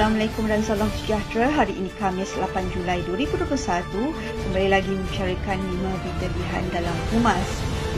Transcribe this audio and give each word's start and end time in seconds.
Assalamualaikum 0.00 0.48
dan 0.48 0.64
salam 0.64 0.88
sejahtera. 0.96 1.52
Hari 1.52 1.76
ini 1.76 1.92
Khamis 2.00 2.32
8 2.32 2.72
Julai 2.72 3.04
2021. 3.04 3.52
Kembali 4.16 4.72
lagi 4.72 4.96
membicarakan 4.96 5.60
5 5.60 5.76
berita 5.76 6.26
lihan 6.40 6.64
dalam 6.72 6.96
Humas 7.12 7.44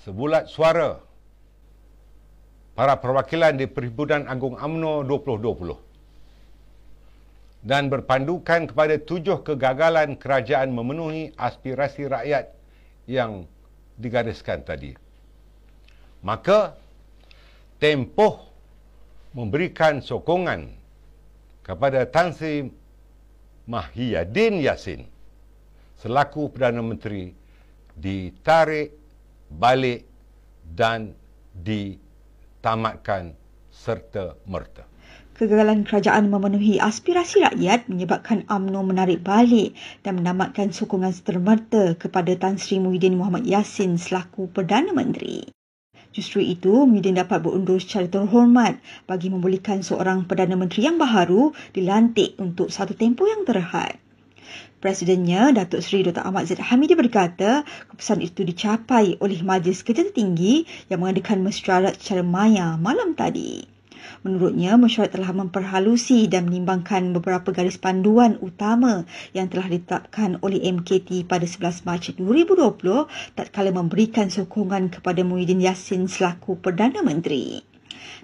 sebulat 0.05 0.53
suara 0.53 1.01
para 2.77 3.01
perwakilan 3.01 3.57
di 3.57 3.65
Perhimpunan 3.65 4.29
Agung 4.29 4.61
AMNO 4.61 5.09
2020 5.09 7.65
dan 7.65 7.89
berpandukan 7.89 8.69
kepada 8.69 9.01
tujuh 9.01 9.41
kegagalan 9.41 10.21
kerajaan 10.21 10.69
memenuhi 10.69 11.33
aspirasi 11.41 12.13
rakyat 12.13 12.53
yang 13.07 13.47
digariskan 13.97 14.63
tadi. 14.67 14.93
Maka 16.21 16.75
tempoh 17.79 18.51
memberikan 19.33 20.03
sokongan 20.03 20.75
kepada 21.63 22.07
Tan 22.07 22.35
Sri 22.35 22.67
Mahiyadin 23.67 24.63
Yassin 24.63 25.07
selaku 25.99 26.51
Perdana 26.51 26.83
Menteri 26.83 27.35
ditarik 27.97 28.93
balik 29.51 30.05
dan 30.63 31.15
ditamatkan 31.57 33.33
serta 33.71 34.35
merta. 34.45 34.96
Kegagalan 35.37 35.85
kerajaan 35.85 36.33
memenuhi 36.33 36.81
aspirasi 36.81 37.45
rakyat 37.45 37.93
menyebabkan 37.93 38.49
AMNO 38.49 38.81
menarik 38.89 39.21
balik 39.21 39.77
dan 40.01 40.17
menamatkan 40.17 40.73
sokongan 40.73 41.13
setermerta 41.13 41.93
kepada 41.93 42.33
Tan 42.41 42.57
Sri 42.57 42.81
Muhyiddin 42.81 43.21
Muhammad 43.21 43.45
Yassin 43.45 44.01
selaku 44.01 44.49
Perdana 44.49 44.97
Menteri. 44.97 45.45
Justru 46.17 46.41
itu, 46.41 46.89
Muhyiddin 46.89 47.21
dapat 47.21 47.45
berundur 47.45 47.77
secara 47.77 48.09
terhormat 48.09 48.81
bagi 49.05 49.29
membolehkan 49.29 49.85
seorang 49.85 50.25
Perdana 50.25 50.57
Menteri 50.57 50.89
yang 50.89 50.97
baharu 50.97 51.53
dilantik 51.77 52.41
untuk 52.41 52.73
satu 52.73 52.97
tempoh 52.97 53.29
yang 53.29 53.45
terhad. 53.45 54.01
Presidennya, 54.81 55.53
Datuk 55.53 55.85
Seri 55.85 56.01
Dr. 56.01 56.25
Ahmad 56.25 56.49
Zaid 56.49 56.65
Hamidi 56.65 56.97
berkata, 56.97 57.61
keputusan 57.93 58.25
itu 58.25 58.41
dicapai 58.41 59.21
oleh 59.21 59.45
Majlis 59.45 59.85
Kerja 59.85 60.01
Tertinggi 60.01 60.65
yang 60.89 61.05
mengadakan 61.05 61.45
mesyuarat 61.45 62.01
secara 62.01 62.25
maya 62.25 62.81
malam 62.81 63.13
tadi. 63.13 63.76
Menurutnya, 64.23 64.77
mesyuarat 64.81 65.15
telah 65.15 65.33
memperhalusi 65.33 66.27
dan 66.27 66.49
menimbangkan 66.49 67.15
beberapa 67.17 67.53
garis 67.53 67.81
panduan 67.81 68.37
utama 68.43 69.09
yang 69.33 69.49
telah 69.53 69.69
ditetapkan 69.71 70.41
oleh 70.41 70.61
MKT 70.63 71.25
pada 71.27 71.45
11 71.45 71.87
Mac 71.89 72.05
2020 72.15 73.37
tatkala 73.39 73.71
memberikan 73.73 74.33
sokongan 74.33 74.93
kepada 74.93 75.23
Muhyiddin 75.23 75.65
Yassin 75.65 76.07
selaku 76.07 76.59
Perdana 76.61 77.01
Menteri. 77.01 77.77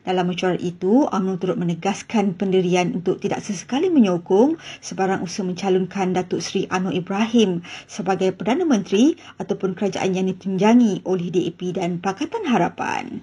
Dalam 0.03 0.35
mesyuarat 0.35 0.59
itu, 0.59 1.07
UMNO 1.07 1.39
turut 1.39 1.55
menegaskan 1.55 2.35
pendirian 2.35 2.91
untuk 2.91 3.23
tidak 3.23 3.39
sesekali 3.39 3.87
menyokong 3.87 4.59
sebarang 4.83 5.23
usaha 5.23 5.47
mencalonkan 5.47 6.11
Datuk 6.11 6.43
Seri 6.43 6.67
Anwar 6.67 6.91
Ibrahim 6.91 7.63
sebagai 7.87 8.35
Perdana 8.35 8.67
Menteri 8.67 9.15
ataupun 9.39 9.79
kerajaan 9.79 10.19
yang 10.19 10.27
ditunjangi 10.27 11.07
oleh 11.07 11.31
DAP 11.31 11.79
dan 11.79 12.03
Pakatan 12.03 12.51
Harapan. 12.51 13.23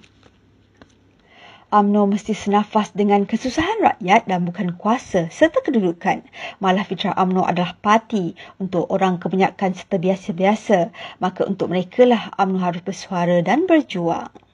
UMNO 1.70 2.10
mesti 2.10 2.34
senafas 2.34 2.90
dengan 2.90 3.22
kesusahan 3.30 3.78
rakyat 3.78 4.26
dan 4.26 4.42
bukan 4.42 4.74
kuasa 4.74 5.30
serta 5.30 5.62
kedudukan. 5.62 6.26
Malah 6.58 6.82
fitrah 6.82 7.14
UMNO 7.14 7.46
adalah 7.46 7.78
parti 7.78 8.34
untuk 8.58 8.90
orang 8.90 9.22
kebanyakan 9.22 9.78
serta 9.78 10.02
biasa-biasa. 10.02 10.90
Maka 11.22 11.46
untuk 11.46 11.70
mereka 11.70 12.02
lah 12.02 12.34
UMNO 12.42 12.58
harus 12.58 12.82
bersuara 12.82 13.38
dan 13.38 13.70
berjuang. 13.70 14.49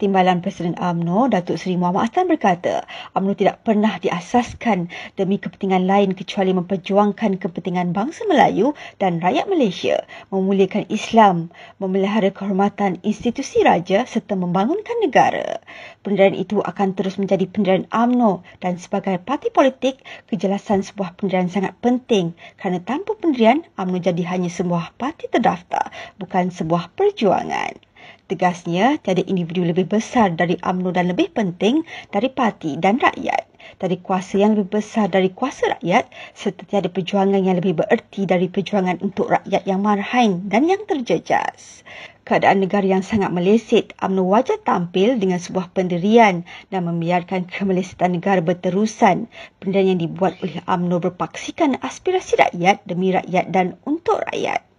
Timbalan 0.00 0.40
Presiden 0.40 0.76
AMNO, 0.80 1.28
Datuk 1.28 1.60
Seri 1.60 1.76
Muhammad 1.76 2.08
Hassan 2.08 2.26
berkata, 2.26 2.88
AMNO 3.12 3.36
tidak 3.36 3.62
pernah 3.66 4.00
diasaskan 4.00 4.88
demi 5.14 5.36
kepentingan 5.36 5.84
lain 5.84 6.16
kecuali 6.16 6.56
memperjuangkan 6.56 7.36
kepentingan 7.36 7.92
bangsa 7.92 8.24
Melayu 8.24 8.72
dan 8.96 9.20
rakyat 9.20 9.46
Malaysia, 9.50 10.02
memuliakan 10.32 10.88
Islam, 10.88 11.52
memelihara 11.76 12.32
kehormatan 12.32 13.02
institusi 13.04 13.60
raja 13.60 14.08
serta 14.08 14.38
membangunkan 14.38 14.96
negara. 15.04 15.60
Pendirian 16.00 16.32
itu 16.32 16.64
akan 16.64 16.96
terus 16.96 17.20
menjadi 17.20 17.44
pendirian 17.44 17.84
AMNO 17.92 18.40
dan 18.64 18.80
sebagai 18.80 19.20
parti 19.20 19.52
politik, 19.52 20.00
kejelasan 20.32 20.80
sebuah 20.80 21.18
pendirian 21.20 21.52
sangat 21.52 21.76
penting 21.84 22.32
kerana 22.56 22.80
tanpa 22.80 23.12
pendirian, 23.20 23.66
AMNO 23.76 24.00
jadi 24.00 24.22
hanya 24.32 24.48
sebuah 24.48 24.96
parti 24.96 25.28
terdaftar, 25.28 25.92
bukan 26.16 26.48
sebuah 26.48 26.96
perjuangan. 26.96 27.89
Tegasnya, 28.30 29.02
tiada 29.02 29.26
individu 29.26 29.66
lebih 29.66 29.90
besar 29.90 30.30
dari 30.30 30.54
AMNO 30.62 30.94
dan 30.94 31.10
lebih 31.10 31.34
penting 31.34 31.82
dari 32.14 32.30
parti 32.30 32.78
dan 32.78 33.02
rakyat. 33.02 33.50
Dari 33.76 33.98
kuasa 33.98 34.38
yang 34.38 34.54
lebih 34.54 34.78
besar 34.78 35.10
dari 35.10 35.34
kuasa 35.34 35.76
rakyat 35.76 36.08
serta 36.32 36.62
tiada 36.64 36.88
perjuangan 36.88 37.42
yang 37.42 37.58
lebih 37.58 37.82
bererti 37.82 38.30
dari 38.30 38.46
perjuangan 38.46 39.02
untuk 39.02 39.34
rakyat 39.34 39.66
yang 39.66 39.82
marhain 39.82 40.46
dan 40.46 40.70
yang 40.70 40.86
terjejas. 40.86 41.82
Keadaan 42.22 42.62
negara 42.62 42.86
yang 42.86 43.02
sangat 43.02 43.34
meleset, 43.34 43.90
AMNO 43.98 44.22
wajar 44.30 44.62
tampil 44.62 45.18
dengan 45.18 45.42
sebuah 45.42 45.74
pendirian 45.74 46.46
dan 46.70 46.86
membiarkan 46.86 47.50
kemelesetan 47.50 48.14
negara 48.14 48.38
berterusan. 48.38 49.26
Pendirian 49.58 49.98
yang 49.98 50.00
dibuat 50.06 50.38
oleh 50.38 50.62
AMNO 50.70 51.02
berpaksikan 51.10 51.82
aspirasi 51.82 52.38
rakyat 52.38 52.86
demi 52.86 53.10
rakyat 53.10 53.50
dan 53.50 53.74
untuk 53.82 54.22
rakyat. 54.30 54.69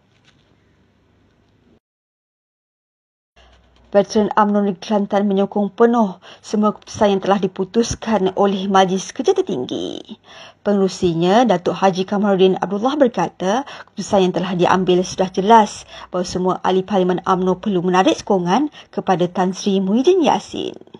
Veteran 3.91 4.31
UMNO 4.31 4.71
Negeri 4.71 4.79
Kelantan 4.79 5.27
menyokong 5.27 5.75
penuh 5.75 6.15
semua 6.39 6.71
keputusan 6.71 7.11
yang 7.11 7.21
telah 7.21 7.43
diputuskan 7.43 8.31
oleh 8.39 8.71
Majlis 8.71 9.11
Kerja 9.11 9.35
Tertinggi. 9.35 10.15
Pengurusinya, 10.63 11.43
Datuk 11.43 11.75
Haji 11.75 12.07
Kamaruddin 12.07 12.55
Abdullah 12.55 12.95
berkata, 12.95 13.67
keputusan 13.91 14.31
yang 14.31 14.33
telah 14.33 14.55
diambil 14.55 15.03
sudah 15.03 15.27
jelas 15.27 15.83
bahawa 16.07 16.23
semua 16.23 16.53
ahli 16.63 16.87
Parlimen 16.87 17.19
UMNO 17.27 17.59
perlu 17.59 17.83
menarik 17.83 18.15
sokongan 18.15 18.71
kepada 18.95 19.27
Tan 19.27 19.51
Sri 19.51 19.83
Muhyiddin 19.83 20.23
Yassin. 20.23 20.90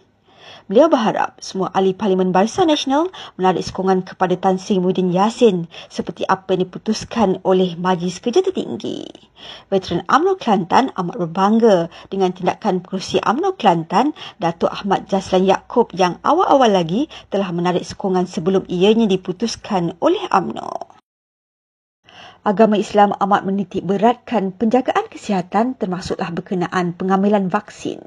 Beliau 0.72 0.88
berharap 0.88 1.36
semua 1.44 1.68
ahli 1.76 1.92
Parlimen 1.92 2.32
Barisan 2.32 2.72
Nasional 2.72 3.12
menarik 3.36 3.59
sokongan 3.59 4.08
kepada 4.08 4.40
Tan 4.40 4.56
Sri 4.56 4.80
Muhyiddin 4.80 5.12
Yassin 5.12 5.68
seperti 5.92 6.24
apa 6.24 6.56
yang 6.56 6.64
diputuskan 6.64 7.44
oleh 7.44 7.76
Majlis 7.76 8.24
Kerja 8.24 8.40
Tertinggi. 8.40 9.04
Veteran 9.68 10.08
UMNO 10.08 10.40
Kelantan 10.40 10.96
amat 10.96 11.20
berbangga 11.20 11.92
dengan 12.08 12.31
tindakan 12.31 12.80
pengurusi 12.80 13.20
UMNO 13.20 13.60
Kelantan 13.60 14.16
Datuk 14.40 14.72
Ahmad 14.72 15.12
Jaslan 15.12 15.44
Yaakob 15.44 15.92
yang 15.92 16.24
awal-awal 16.24 16.72
lagi 16.72 17.12
telah 17.28 17.52
menarik 17.52 17.84
sokongan 17.84 18.24
sebelum 18.31 18.64
ianya 18.72 19.12
diputuskan 19.12 20.00
oleh 20.00 20.24
UMNO 20.31 20.92
agama 22.42 22.74
Islam 22.74 23.14
amat 23.22 23.46
menitik 23.46 23.86
beratkan 23.86 24.50
penjagaan 24.50 25.06
kesihatan 25.22 25.78
termasuklah 25.78 26.34
berkenaan 26.34 26.98
pengambilan 26.98 27.54
vaksin. 27.54 28.02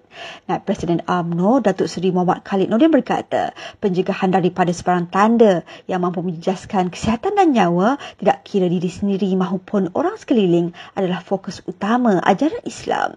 Naib 0.50 0.66
Presiden 0.66 0.98
AMNO, 1.06 1.62
Datuk 1.62 1.86
Seri 1.86 2.10
Muhammad 2.10 2.42
Khalid 2.42 2.66
Nordin 2.66 2.90
berkata, 2.90 3.54
pencegahan 3.78 4.34
daripada 4.34 4.74
sebarang 4.74 5.14
tanda 5.14 5.62
yang 5.86 6.02
mampu 6.02 6.26
menjejaskan 6.26 6.90
kesihatan 6.90 7.38
dan 7.38 7.54
nyawa 7.54 8.02
tidak 8.18 8.42
kira 8.42 8.66
diri 8.66 8.90
sendiri 8.90 9.30
maupun 9.38 9.94
orang 9.94 10.18
sekeliling 10.18 10.74
adalah 10.98 11.22
fokus 11.22 11.62
utama 11.70 12.18
ajaran 12.18 12.66
Islam. 12.66 13.14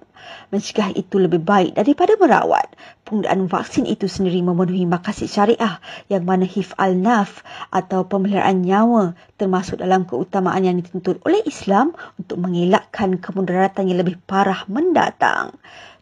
Mencegah 0.52 0.92
itu 0.96 1.18
lebih 1.20 1.40
baik 1.44 1.76
daripada 1.78 2.20
merawat. 2.20 2.68
Penggunaan 3.08 3.48
vaksin 3.48 3.88
itu 3.88 4.12
sendiri 4.12 4.44
memenuhi 4.44 4.84
makasid 4.84 5.32
syariah 5.32 5.80
yang 6.12 6.28
mana 6.28 6.44
hif 6.44 6.76
al-naf 6.76 7.48
atau 7.72 8.04
pemeliharaan 8.04 8.68
nyawa 8.68 9.16
termasuk 9.40 9.80
dalam 9.80 10.04
keutamaan 10.04 10.68
yang 10.68 10.76
dituntut 10.76 11.24
oleh 11.24 11.40
Islam 11.48 11.96
untuk 12.20 12.44
mengelakkan 12.44 13.16
kemudaratan 13.16 13.87
yang 13.88 14.04
lebih 14.04 14.20
parah 14.28 14.68
mendatang. 14.68 15.56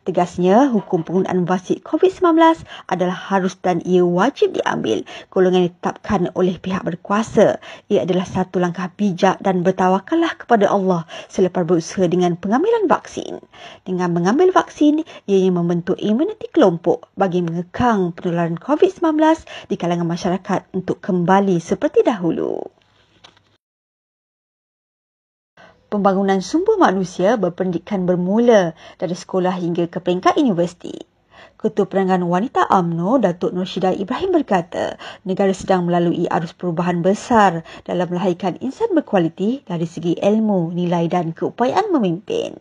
Tegasnya, 0.05 0.69
hukum 0.69 1.01
penggunaan 1.01 1.49
vaksin 1.49 1.81
COVID-19 1.81 2.37
adalah 2.85 3.17
harus 3.17 3.57
dan 3.57 3.81
ia 3.81 4.05
wajib 4.05 4.53
diambil 4.53 5.01
golongan 5.33 5.65
ditetapkan 5.65 6.29
oleh 6.37 6.61
pihak 6.61 6.85
berkuasa. 6.85 7.57
Ia 7.89 8.05
adalah 8.05 8.29
satu 8.29 8.61
langkah 8.61 8.85
bijak 8.93 9.41
dan 9.41 9.65
bertawakallah 9.65 10.37
kepada 10.37 10.69
Allah 10.69 11.09
selepas 11.25 11.65
berusaha 11.65 12.05
dengan 12.05 12.37
pengambilan 12.37 12.85
vaksin. 12.85 13.41
Dengan 13.81 14.13
mengambil 14.13 14.53
vaksin, 14.53 15.01
ia 15.25 15.49
membentuk 15.49 15.97
imuniti 15.97 16.53
kelompok 16.53 17.09
bagi 17.17 17.41
mengekang 17.41 18.13
penularan 18.13 18.61
COVID-19 18.61 19.09
di 19.73 19.73
kalangan 19.73 20.05
masyarakat 20.05 20.69
untuk 20.77 21.01
kembali 21.01 21.57
seperti 21.57 22.05
dahulu 22.05 22.74
pembangunan 25.95 26.43
sumber 26.43 26.75
manusia 26.75 27.39
berpendidikan 27.39 28.03
bermula 28.03 28.75
dari 28.99 29.15
sekolah 29.15 29.55
hingga 29.55 29.87
ke 29.87 30.03
peringkat 30.03 30.35
universiti. 30.35 30.91
Ketua 31.55 31.87
Peranggan 31.87 32.27
Wanita 32.27 32.67
AMNO, 32.67 33.23
Datuk 33.23 33.55
Nur 33.55 33.63
Syidah 33.63 33.95
Ibrahim 33.95 34.35
berkata, 34.35 34.99
negara 35.23 35.55
sedang 35.55 35.87
melalui 35.87 36.27
arus 36.27 36.51
perubahan 36.51 36.99
besar 36.99 37.63
dalam 37.87 38.11
melahirkan 38.11 38.59
insan 38.59 38.91
berkualiti 38.91 39.63
dari 39.63 39.87
segi 39.87 40.19
ilmu, 40.19 40.75
nilai 40.75 41.07
dan 41.07 41.31
keupayaan 41.31 41.95
memimpin. 41.95 42.59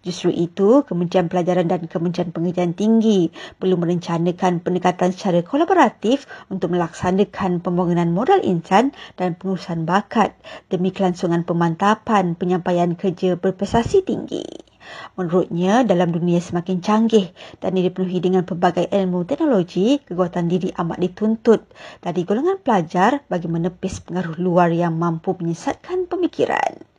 Justru 0.00 0.32
itu, 0.32 0.82
Kementerian 0.88 1.28
Pelajaran 1.28 1.68
dan 1.68 1.84
Kementerian 1.84 2.32
Pengajian 2.32 2.72
Tinggi 2.72 3.28
perlu 3.60 3.76
merencanakan 3.76 4.64
pendekatan 4.64 5.12
secara 5.12 5.44
kolaboratif 5.44 6.24
untuk 6.48 6.72
melaksanakan 6.72 7.60
pembangunan 7.60 8.08
modal 8.10 8.40
insan 8.40 8.96
dan 9.20 9.36
pengurusan 9.36 9.84
bakat 9.84 10.32
demi 10.72 10.90
kelangsungan 10.90 11.44
pemantapan 11.44 12.34
penyampaian 12.34 12.96
kerja 12.96 13.36
berprestasi 13.36 14.02
tinggi. 14.02 14.70
Menurutnya, 15.14 15.86
dalam 15.86 16.10
dunia 16.10 16.42
semakin 16.42 16.82
canggih 16.82 17.30
dan 17.62 17.78
dipenuhi 17.78 18.18
dengan 18.18 18.42
pelbagai 18.42 18.90
ilmu 18.90 19.22
teknologi, 19.22 20.00
kekuatan 20.02 20.50
diri 20.50 20.74
amat 20.74 20.98
dituntut 20.98 21.62
dari 22.02 22.26
golongan 22.26 22.58
pelajar 22.58 23.22
bagi 23.30 23.46
menepis 23.46 24.02
pengaruh 24.02 24.40
luar 24.40 24.72
yang 24.74 24.96
mampu 24.98 25.36
menyesatkan 25.36 26.10
pemikiran. 26.10 26.89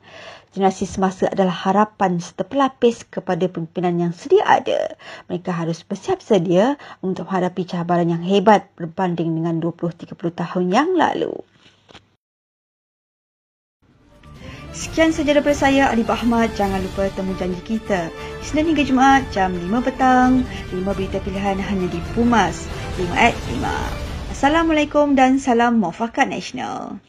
Generasi 0.52 0.84
semasa 0.84 1.32
adalah 1.32 1.56
harapan 1.56 2.20
serta 2.20 2.44
pelapis 2.44 3.08
kepada 3.08 3.48
pimpinan 3.48 3.96
yang 4.04 4.12
sedia 4.12 4.44
ada. 4.44 5.00
Mereka 5.32 5.48
harus 5.48 5.80
bersiap 5.88 6.20
sedia 6.20 6.76
untuk 7.00 7.32
menghadapi 7.32 7.64
cabaran 7.64 8.12
yang 8.12 8.20
hebat 8.20 8.68
berbanding 8.76 9.32
dengan 9.32 9.64
20-30 9.64 10.12
tahun 10.12 10.66
yang 10.68 10.90
lalu. 11.00 11.32
Sekian 14.76 15.16
sahaja 15.16 15.40
daripada 15.40 15.56
saya, 15.56 15.88
Alif 15.88 16.12
Ahmad. 16.12 16.52
Jangan 16.60 16.84
lupa 16.84 17.08
temu 17.16 17.32
janji 17.40 17.60
kita. 17.64 18.12
Isnin 18.44 18.76
hingga 18.76 18.84
Jumaat, 18.84 19.24
jam 19.32 19.56
5 19.56 19.68
petang. 19.88 20.44
5 20.72 20.84
berita 20.96 21.24
pilihan 21.24 21.64
hanya 21.64 21.88
di 21.88 22.00
Pumas. 22.12 22.68
5 23.00 23.08
at 23.16 23.36
5. 23.56 24.36
Assalamualaikum 24.36 25.16
dan 25.16 25.40
salam 25.40 25.80
muafakat 25.80 26.28
nasional. 26.28 27.00